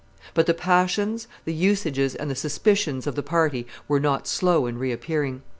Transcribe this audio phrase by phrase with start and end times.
[0.33, 4.79] But the passions, the usages, and the suspicions of the party were not slow in
[4.79, 5.43] reappearing.